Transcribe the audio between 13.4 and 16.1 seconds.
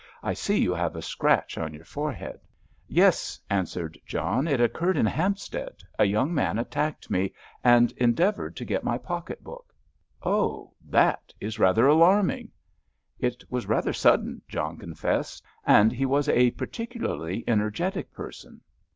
was rather sudden," John confessed, "and he